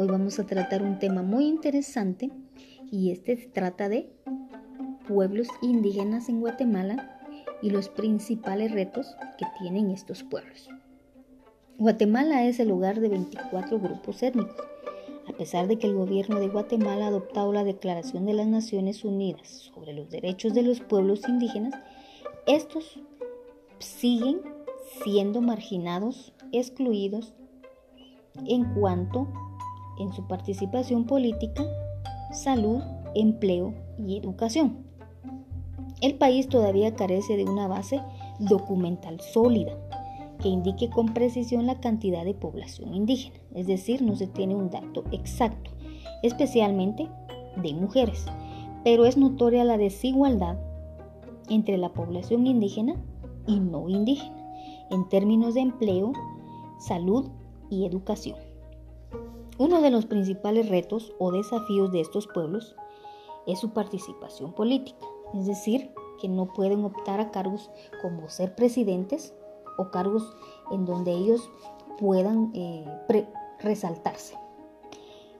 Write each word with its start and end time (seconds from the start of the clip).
Hoy 0.00 0.06
vamos 0.06 0.38
a 0.38 0.46
tratar 0.46 0.84
un 0.84 1.00
tema 1.00 1.22
muy 1.22 1.48
interesante 1.48 2.30
y 2.88 3.10
este 3.10 3.34
trata 3.52 3.88
de 3.88 4.08
pueblos 5.08 5.48
indígenas 5.60 6.28
en 6.28 6.38
Guatemala 6.38 7.18
y 7.62 7.70
los 7.70 7.88
principales 7.88 8.70
retos 8.70 9.16
que 9.36 9.44
tienen 9.58 9.90
estos 9.90 10.22
pueblos. 10.22 10.68
Guatemala 11.78 12.46
es 12.46 12.60
el 12.60 12.70
hogar 12.70 13.00
de 13.00 13.08
24 13.08 13.80
grupos 13.80 14.22
étnicos. 14.22 14.54
A 15.28 15.32
pesar 15.36 15.66
de 15.66 15.80
que 15.80 15.88
el 15.88 15.96
gobierno 15.96 16.38
de 16.38 16.46
Guatemala 16.46 17.06
ha 17.06 17.08
adoptado 17.08 17.52
la 17.52 17.64
Declaración 17.64 18.24
de 18.24 18.34
las 18.34 18.46
Naciones 18.46 19.04
Unidas 19.04 19.48
sobre 19.48 19.94
los 19.94 20.10
derechos 20.10 20.54
de 20.54 20.62
los 20.62 20.78
pueblos 20.78 21.28
indígenas, 21.28 21.74
estos 22.46 23.00
siguen 23.80 24.42
siendo 25.02 25.40
marginados, 25.40 26.34
excluidos 26.52 27.34
en 28.46 28.62
cuanto 28.74 29.26
en 29.98 30.12
su 30.12 30.26
participación 30.26 31.04
política, 31.04 31.64
salud, 32.32 32.82
empleo 33.14 33.74
y 33.98 34.16
educación. 34.16 34.78
El 36.00 36.14
país 36.14 36.48
todavía 36.48 36.94
carece 36.94 37.36
de 37.36 37.44
una 37.44 37.66
base 37.66 38.00
documental 38.38 39.20
sólida 39.20 39.72
que 40.40 40.48
indique 40.48 40.88
con 40.88 41.14
precisión 41.14 41.66
la 41.66 41.80
cantidad 41.80 42.24
de 42.24 42.34
población 42.34 42.94
indígena, 42.94 43.40
es 43.54 43.66
decir, 43.66 44.02
no 44.02 44.14
se 44.14 44.28
tiene 44.28 44.54
un 44.54 44.70
dato 44.70 45.02
exacto, 45.10 45.72
especialmente 46.22 47.08
de 47.60 47.74
mujeres, 47.74 48.26
pero 48.84 49.04
es 49.04 49.16
notoria 49.16 49.64
la 49.64 49.78
desigualdad 49.78 50.58
entre 51.48 51.76
la 51.78 51.88
población 51.88 52.46
indígena 52.46 52.94
y 53.46 53.58
no 53.58 53.88
indígena 53.88 54.36
en 54.90 55.08
términos 55.08 55.54
de 55.54 55.60
empleo, 55.60 56.12
salud 56.78 57.28
y 57.70 57.84
educación. 57.84 58.47
Uno 59.58 59.80
de 59.80 59.90
los 59.90 60.06
principales 60.06 60.68
retos 60.68 61.12
o 61.18 61.32
desafíos 61.32 61.90
de 61.90 62.00
estos 62.00 62.28
pueblos 62.28 62.76
es 63.44 63.58
su 63.58 63.70
participación 63.70 64.52
política, 64.52 65.04
es 65.34 65.46
decir, 65.46 65.92
que 66.20 66.28
no 66.28 66.52
pueden 66.52 66.84
optar 66.84 67.18
a 67.18 67.32
cargos 67.32 67.68
como 68.00 68.28
ser 68.28 68.54
presidentes 68.54 69.34
o 69.76 69.90
cargos 69.90 70.36
en 70.70 70.84
donde 70.84 71.10
ellos 71.10 71.50
puedan 71.98 72.52
eh, 72.54 72.86
resaltarse. 73.58 74.38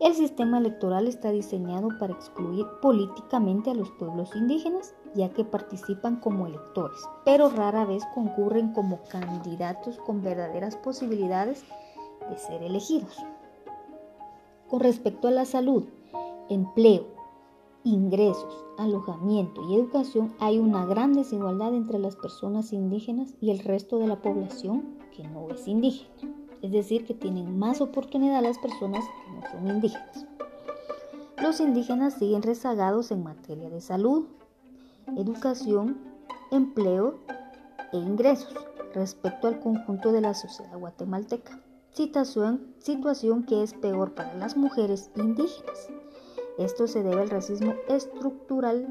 El 0.00 0.14
sistema 0.14 0.58
electoral 0.58 1.08
está 1.08 1.30
diseñado 1.30 1.88
para 1.98 2.14
excluir 2.14 2.66
políticamente 2.80 3.70
a 3.70 3.74
los 3.74 3.90
pueblos 3.92 4.34
indígenas, 4.34 4.94
ya 5.14 5.28
que 5.28 5.44
participan 5.44 6.20
como 6.20 6.46
electores, 6.46 7.00
pero 7.26 7.50
rara 7.50 7.84
vez 7.84 8.02
concurren 8.14 8.72
como 8.72 9.02
candidatos 9.10 9.98
con 9.98 10.22
verdaderas 10.22 10.76
posibilidades 10.76 11.64
de 12.30 12.38
ser 12.38 12.62
elegidos. 12.62 13.22
Con 14.68 14.80
respecto 14.80 15.28
a 15.28 15.30
la 15.30 15.44
salud, 15.44 15.84
empleo, 16.48 17.06
ingresos, 17.84 18.64
alojamiento 18.78 19.62
y 19.70 19.76
educación, 19.76 20.34
hay 20.40 20.58
una 20.58 20.84
gran 20.84 21.12
desigualdad 21.12 21.72
entre 21.72 22.00
las 22.00 22.16
personas 22.16 22.72
indígenas 22.72 23.34
y 23.40 23.52
el 23.52 23.60
resto 23.60 23.98
de 23.98 24.08
la 24.08 24.20
población 24.20 24.98
que 25.16 25.22
no 25.28 25.48
es 25.50 25.68
indígena. 25.68 26.10
Es 26.62 26.72
decir, 26.72 27.04
que 27.04 27.14
tienen 27.14 27.56
más 27.56 27.80
oportunidad 27.80 28.42
las 28.42 28.58
personas 28.58 29.04
que 29.04 29.32
no 29.32 29.50
son 29.52 29.68
indígenas. 29.68 30.26
Los 31.40 31.60
indígenas 31.60 32.14
siguen 32.14 32.42
rezagados 32.42 33.12
en 33.12 33.22
materia 33.22 33.70
de 33.70 33.80
salud, 33.80 34.26
educación, 35.16 35.98
empleo 36.50 37.20
e 37.92 37.98
ingresos 37.98 38.52
respecto 38.94 39.46
al 39.46 39.60
conjunto 39.60 40.10
de 40.10 40.22
la 40.22 40.34
sociedad 40.34 40.76
guatemalteca 40.76 41.60
situación, 41.96 42.74
situación 42.78 43.44
que 43.44 43.62
es 43.62 43.72
peor 43.72 44.14
para 44.14 44.34
las 44.34 44.54
mujeres 44.54 45.10
indígenas. 45.16 45.88
Esto 46.58 46.86
se 46.86 47.02
debe 47.02 47.22
al 47.22 47.30
racismo 47.30 47.72
estructural 47.88 48.86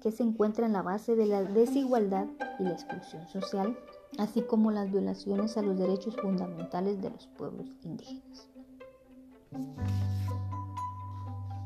que 0.00 0.10
se 0.10 0.22
encuentra 0.22 0.64
en 0.64 0.72
la 0.72 0.80
base 0.80 1.14
de 1.14 1.26
la 1.26 1.42
desigualdad 1.42 2.26
y 2.58 2.62
la 2.62 2.70
exclusión 2.70 3.28
social, 3.28 3.76
así 4.18 4.40
como 4.40 4.70
las 4.70 4.90
violaciones 4.90 5.58
a 5.58 5.62
los 5.62 5.78
derechos 5.78 6.16
fundamentales 6.16 7.02
de 7.02 7.10
los 7.10 7.26
pueblos 7.26 7.66
indígenas. 7.84 8.48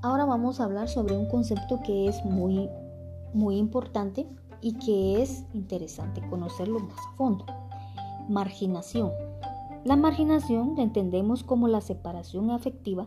Ahora 0.02 0.24
vamos 0.24 0.58
a 0.58 0.64
hablar 0.64 0.88
sobre 0.88 1.16
un 1.16 1.28
concepto 1.28 1.78
que 1.86 2.08
es 2.08 2.24
muy, 2.24 2.68
muy 3.32 3.56
importante 3.56 4.26
y 4.60 4.72
que 4.74 5.22
es 5.22 5.44
interesante 5.54 6.28
conocerlo 6.28 6.80
más 6.80 6.98
a 6.98 7.16
fondo. 7.16 7.46
Marginación. 8.28 9.12
La 9.86 9.94
marginación 9.94 10.74
la 10.74 10.82
entendemos 10.82 11.44
como 11.44 11.68
la 11.68 11.80
separación 11.80 12.50
afectiva 12.50 13.06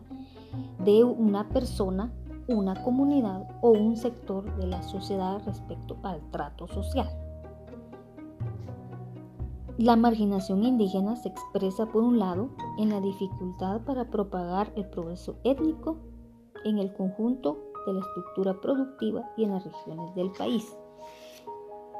de 0.82 1.04
una 1.04 1.46
persona, 1.50 2.10
una 2.48 2.82
comunidad 2.82 3.46
o 3.60 3.68
un 3.68 3.98
sector 3.98 4.56
de 4.56 4.66
la 4.66 4.82
sociedad 4.82 5.42
respecto 5.44 5.98
al 6.02 6.22
trato 6.30 6.68
social. 6.68 7.10
La 9.76 9.94
marginación 9.96 10.64
indígena 10.64 11.16
se 11.16 11.28
expresa 11.28 11.84
por 11.84 12.02
un 12.02 12.18
lado 12.18 12.48
en 12.78 12.88
la 12.88 13.02
dificultad 13.02 13.82
para 13.82 14.08
propagar 14.08 14.72
el 14.74 14.88
progreso 14.88 15.36
étnico 15.44 15.98
en 16.64 16.78
el 16.78 16.94
conjunto 16.94 17.58
de 17.86 17.92
la 17.92 18.00
estructura 18.00 18.58
productiva 18.58 19.30
y 19.36 19.44
en 19.44 19.50
las 19.50 19.66
regiones 19.66 20.14
del 20.14 20.30
país. 20.30 20.74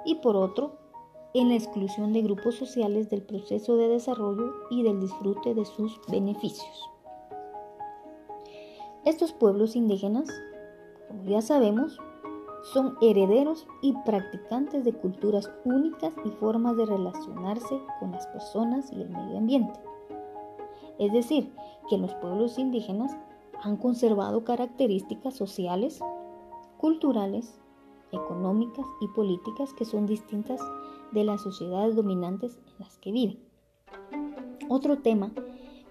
Y 0.07 0.15
por 0.15 0.37
otro, 0.37 0.79
en 1.33 1.49
la 1.49 1.55
exclusión 1.55 2.13
de 2.13 2.23
grupos 2.23 2.57
sociales 2.57 3.09
del 3.09 3.23
proceso 3.23 3.77
de 3.77 3.89
desarrollo 3.89 4.53
y 4.71 4.83
del 4.83 5.01
disfrute 5.01 5.55
de 5.55 5.65
sus 5.65 6.01
beneficios. 6.09 6.91
Estos 9.05 9.33
pueblos 9.33 9.77
indígenas, 9.77 10.29
como 11.09 11.25
ya 11.25 11.41
sabemos, 11.41 11.99
son 12.75 12.97
herederos 13.01 13.67
y 13.81 13.95
practicantes 14.05 14.85
de 14.85 14.93
culturas 14.93 15.51
únicas 15.65 16.13
y 16.25 16.31
formas 16.31 16.77
de 16.77 16.87
relacionarse 16.87 17.81
con 17.99 18.13
las 18.13 18.27
personas 18.27 18.93
y 18.93 19.01
el 19.01 19.09
medio 19.09 19.39
ambiente. 19.39 19.81
Es 20.99 21.13
decir, 21.13 21.55
que 21.89 21.97
los 21.97 22.13
pueblos 22.17 22.59
indígenas 22.59 23.17
han 23.63 23.77
conservado 23.77 24.45
características 24.45 25.35
sociales, 25.35 26.01
culturales, 26.77 27.59
económicas 28.13 28.85
y 29.01 29.09
políticas 29.09 29.73
que 29.73 29.85
son 29.85 30.07
distintas 30.07 30.61
de 31.13 31.25
las 31.25 31.43
sociedades 31.43 31.97
dominantes 31.97 32.59
en 32.67 32.85
las 32.85 32.99
que 32.99 33.13
viven. 33.13 33.39
Otro 34.69 34.99
tema 34.99 35.33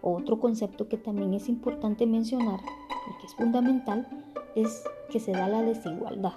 otro 0.01 0.39
concepto 0.39 0.87
que 0.87 0.97
también 0.97 1.33
es 1.33 1.49
importante 1.49 2.05
mencionar 2.05 2.59
y 2.61 3.19
que 3.19 3.27
es 3.27 3.35
fundamental 3.35 4.07
es 4.55 4.83
que 5.11 5.19
se 5.19 5.31
da 5.31 5.47
la 5.47 5.61
desigualdad. 5.61 6.33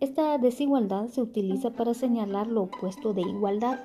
Esta 0.00 0.38
desigualdad 0.38 1.08
se 1.08 1.22
utiliza 1.22 1.70
para 1.70 1.94
señalar 1.94 2.46
lo 2.46 2.64
opuesto 2.64 3.14
de 3.14 3.22
igualdad, 3.22 3.80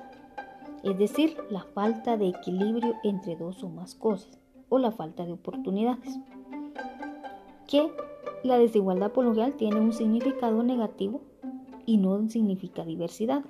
es 0.82 0.98
decir, 0.98 1.36
la 1.50 1.62
falta 1.62 2.16
de 2.16 2.28
equilibrio 2.28 2.94
entre 3.02 3.36
dos 3.36 3.64
o 3.64 3.68
más 3.68 3.94
cosas 3.94 4.38
o 4.68 4.78
la 4.78 4.92
falta 4.92 5.24
de 5.24 5.32
oportunidades. 5.32 6.18
Que 7.66 7.90
la 8.44 8.58
desigualdad 8.58 9.12
por 9.12 9.24
lo 9.24 9.30
general 9.30 9.54
tiene 9.56 9.80
un 9.80 9.92
significado 9.92 10.62
negativo 10.62 11.22
y 11.86 11.96
no 11.96 12.28
significa 12.28 12.84
diversidad. 12.84 13.44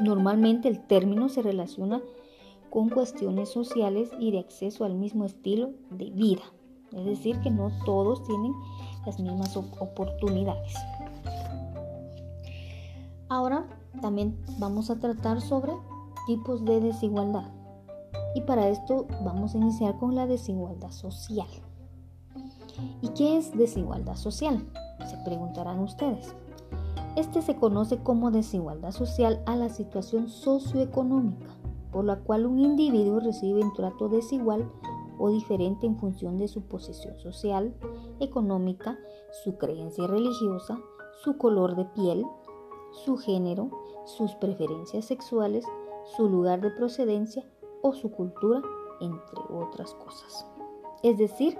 Normalmente 0.00 0.68
el 0.68 0.80
término 0.80 1.28
se 1.28 1.42
relaciona 1.42 2.00
con 2.70 2.88
cuestiones 2.88 3.50
sociales 3.50 4.10
y 4.18 4.30
de 4.30 4.38
acceso 4.38 4.84
al 4.84 4.94
mismo 4.94 5.24
estilo 5.24 5.70
de 5.90 6.10
vida. 6.10 6.42
Es 6.92 7.04
decir, 7.04 7.38
que 7.40 7.50
no 7.50 7.70
todos 7.84 8.24
tienen 8.24 8.52
las 9.06 9.18
mismas 9.20 9.56
oportunidades. 9.56 10.74
Ahora 13.28 13.66
también 14.00 14.38
vamos 14.58 14.90
a 14.90 14.98
tratar 14.98 15.40
sobre 15.40 15.72
tipos 16.26 16.64
de 16.64 16.80
desigualdad. 16.80 17.50
Y 18.34 18.42
para 18.42 18.68
esto 18.68 19.06
vamos 19.24 19.54
a 19.54 19.58
iniciar 19.58 19.98
con 19.98 20.14
la 20.14 20.26
desigualdad 20.26 20.90
social. 20.90 21.48
¿Y 23.00 23.08
qué 23.08 23.36
es 23.36 23.56
desigualdad 23.56 24.16
social? 24.16 24.64
Se 25.06 25.16
preguntarán 25.24 25.78
ustedes. 25.80 26.34
Este 27.14 27.42
se 27.42 27.56
conoce 27.56 27.98
como 28.02 28.30
desigualdad 28.30 28.90
social 28.90 29.42
a 29.44 29.54
la 29.54 29.68
situación 29.68 30.30
socioeconómica, 30.30 31.46
por 31.90 32.06
la 32.06 32.16
cual 32.20 32.46
un 32.46 32.58
individuo 32.58 33.20
recibe 33.20 33.62
un 33.62 33.74
trato 33.74 34.08
desigual 34.08 34.70
o 35.18 35.28
diferente 35.28 35.86
en 35.86 35.98
función 35.98 36.38
de 36.38 36.48
su 36.48 36.62
posición 36.62 37.18
social, 37.20 37.74
económica, 38.18 38.98
su 39.44 39.58
creencia 39.58 40.06
religiosa, 40.06 40.78
su 41.22 41.36
color 41.36 41.76
de 41.76 41.84
piel, 41.84 42.24
su 43.04 43.18
género, 43.18 43.70
sus 44.06 44.34
preferencias 44.36 45.04
sexuales, 45.04 45.66
su 46.16 46.30
lugar 46.30 46.62
de 46.62 46.70
procedencia 46.70 47.44
o 47.82 47.92
su 47.92 48.10
cultura, 48.10 48.62
entre 49.02 49.40
otras 49.50 49.92
cosas. 49.94 50.46
Es 51.02 51.18
decir, 51.18 51.58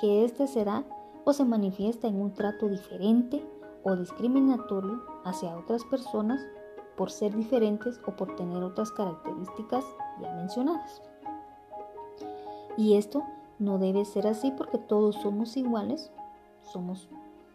que 0.00 0.24
éste 0.24 0.48
será 0.48 0.84
o 1.24 1.32
se 1.32 1.44
manifiesta 1.44 2.08
en 2.08 2.20
un 2.20 2.34
trato 2.34 2.68
diferente 2.68 3.44
o 3.82 3.96
discriminatorio 3.96 5.02
hacia 5.24 5.56
otras 5.56 5.84
personas 5.84 6.40
por 6.96 7.10
ser 7.10 7.34
diferentes 7.34 8.00
o 8.06 8.16
por 8.16 8.34
tener 8.36 8.62
otras 8.62 8.90
características 8.90 9.84
ya 10.20 10.34
mencionadas. 10.34 11.00
Y 12.76 12.96
esto 12.96 13.22
no 13.58 13.78
debe 13.78 14.04
ser 14.04 14.26
así 14.26 14.50
porque 14.50 14.78
todos 14.78 15.16
somos 15.16 15.56
iguales, 15.56 16.10
somos 16.62 17.08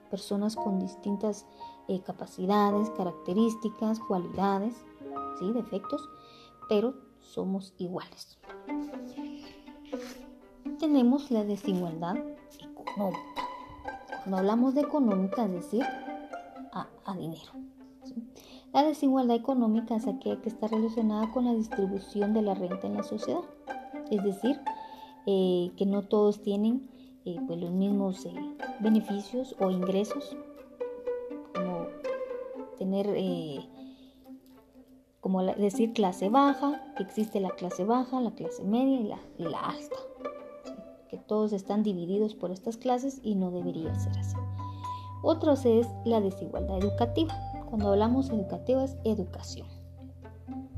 personas 0.10 0.56
con 0.56 0.80
distintas 0.80 1.46
eh, 1.88 2.02
capacidades, 2.02 2.90
características, 2.92 4.00
cualidades, 4.00 4.75
¿sí? 5.40 5.52
defectos, 5.52 6.10
pero 6.70 6.94
somos 7.20 7.74
iguales. 7.78 8.38
Tenemos 10.80 11.31
la 11.31 11.44
desigualdad 11.44 12.18
económica. 12.60 13.44
Cuando 14.24 14.38
hablamos 14.38 14.75
de 14.75 14.81
económica, 14.81 15.46
es 15.46 15.52
decir, 15.52 15.86
a, 17.05 17.15
dinero. 17.15 17.51
La 18.73 18.83
desigualdad 18.83 19.35
económica 19.35 19.95
es 19.95 20.07
aquella 20.07 20.41
que 20.41 20.50
está 20.50 20.67
relacionada 20.67 21.31
con 21.31 21.45
la 21.45 21.53
distribución 21.53 22.33
de 22.33 22.41
la 22.41 22.55
renta 22.55 22.88
en 22.88 22.95
la 22.95 23.03
sociedad. 23.03 23.44
Es 24.09 24.23
decir, 24.23 24.59
eh, 25.25 25.71
que 25.77 25.85
no 25.85 26.03
todos 26.03 26.41
tienen 26.41 26.89
eh, 27.25 27.38
pues 27.47 27.59
los 27.59 27.71
mismos 27.71 28.25
eh, 28.25 28.33
beneficios 28.79 29.55
o 29.59 29.69
ingresos, 29.69 30.35
como 31.53 31.88
tener, 32.77 33.07
como 35.21 35.44
decir 35.44 35.94
clase 35.94 36.29
baja, 36.29 36.83
que 36.97 37.03
existe 37.03 37.39
la 37.39 37.51
clase 37.51 37.85
baja, 37.85 38.19
la 38.19 38.31
clase 38.31 38.63
media 38.63 39.19
y 39.38 39.44
la, 39.44 39.59
alta. 39.59 39.95
Que 41.09 41.17
todos 41.17 41.53
están 41.53 41.83
divididos 41.83 42.35
por 42.35 42.51
estas 42.51 42.75
clases 42.75 43.21
y 43.23 43.35
no 43.35 43.51
debería 43.51 43.97
ser 44.00 44.17
así. 44.17 44.35
Otro 45.25 45.54
es 45.54 45.88
la 46.04 46.20
desigualdad 46.20 46.80
educativa. 46.80 47.34
Cuando 47.70 47.88
hablamos 47.88 48.30
educativa 48.30 48.84
es 48.84 48.98
educación. 49.06 49.66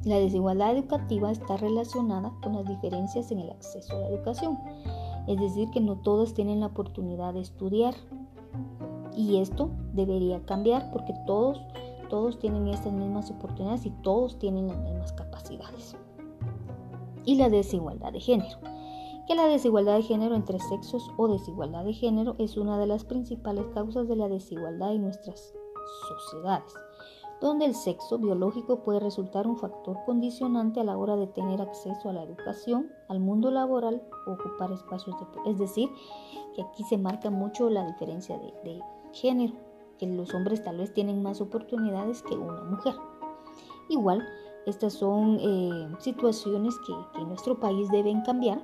La 0.04 0.20
desigualdad 0.20 0.78
educativa 0.78 1.32
está 1.32 1.58
relacionada 1.58 2.32
con 2.44 2.54
las 2.54 2.66
diferencias 2.68 3.32
en 3.32 3.40
el 3.40 3.50
acceso 3.50 3.96
a 3.96 4.02
la 4.02 4.08
educación, 4.10 4.60
es 5.26 5.40
decir, 5.40 5.72
que 5.72 5.82
no 5.82 5.96
todos 5.98 6.36
tienen 6.36 6.60
la 6.60 6.68
oportunidad 6.68 7.34
de 7.34 7.42
estudiar. 7.42 7.96
Y 9.18 9.38
esto 9.38 9.72
debería 9.94 10.46
cambiar 10.46 10.92
porque 10.92 11.16
todos, 11.26 11.60
todos 12.10 12.38
tienen 12.38 12.68
estas 12.68 12.94
mismas 12.94 13.32
oportunidades 13.32 13.88
y 13.88 13.90
todos 14.04 14.38
tienen 14.38 14.68
las 14.68 14.78
mismas 14.78 15.12
capacidades. 15.14 15.96
Y 17.24 17.36
la 17.38 17.50
desigualdad 17.50 18.14
de 18.14 18.20
género 18.20 18.60
que 19.27 19.36
la 19.36 19.48
desigualdad 19.48 19.95
de 19.95 20.04
género 20.04 20.36
entre 20.36 20.60
sexos 20.60 21.12
o 21.18 21.27
desigualdad 21.27 21.83
de 21.83 21.94
género 21.94 22.36
es 22.38 22.57
una 22.57 22.77
de 22.77 22.88
las 22.88 23.06
principales 23.06 23.66
causas 23.74 24.07
de 24.07 24.16
la 24.16 24.27
desigualdad 24.27 24.94
en 24.94 25.04
nuestras 25.04 25.54
sociedades 26.07 26.74
donde 27.42 27.66
el 27.66 27.75
sexo 27.75 28.18
biológico 28.18 28.81
puede 28.83 29.00
resultar 29.00 29.48
un 29.48 29.57
factor 29.57 29.98
condicionante 30.06 30.80
a 30.80 30.83
la 30.83 30.98
hora 30.98 31.16
de 31.16 31.27
tener 31.27 31.62
acceso 31.62 32.10
a 32.10 32.13
la 32.13 32.24
educación, 32.24 32.92
al 33.10 33.19
mundo 33.19 33.51
laboral 33.51 34.01
o 34.25 34.31
ocupar 34.31 34.72
espacios 34.72 35.16
de 35.19 35.51
Es 35.51 35.57
decir, 35.57 35.89
que 36.56 36.62
aquí 36.62 36.83
se 36.83 36.98
marca 36.98 37.30
mucho 37.30 37.69
la 37.69 37.86
diferencia 37.86 38.38
de, 38.38 38.80
género, 39.12 39.54
que 40.00 40.07
los 40.07 40.33
hombres 40.33 40.63
tal 40.63 40.77
vez 40.77 40.94
tienen 40.94 41.22
más 41.22 41.42
oportunidades 41.42 42.24
que 42.24 42.36
una 42.36 42.63
mujer. 42.63 42.95
Igual, 43.89 44.25
estas 44.66 44.94
son 44.94 45.38
eh, 45.39 45.89
situaciones 46.00 46.75
que, 46.86 47.19
en 47.19 47.27
nuestro 47.27 47.60
país 47.60 47.89
deben 47.92 48.22
cambiar 48.22 48.62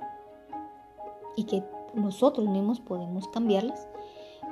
y 1.36 1.44
que 1.44 1.64
nosotros 1.94 2.46
mismos 2.48 2.80
podemos 2.80 3.28
cambiarlas 3.28 3.88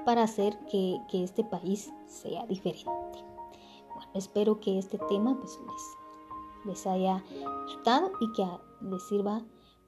para 0.04 0.22
hacer 0.22 0.58
que 0.66 1.00
este 1.12 1.44
país 1.44 1.92
sea 2.06 2.46
diferente. 2.46 3.30
Espero 4.14 4.60
que 4.60 4.78
este 4.78 4.98
tema 5.08 5.36
pues, 5.38 5.58
les, 5.66 6.66
les 6.66 6.86
haya 6.86 7.22
gustado 7.66 8.10
y 8.20 8.32
que 8.32 8.44
les 8.82 9.02
sirva 9.08 9.42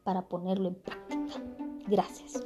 para 0.05 0.23
ponerlo 0.23 0.69
en 0.69 0.75
práctica. 0.77 1.43
Gracias. 1.89 2.45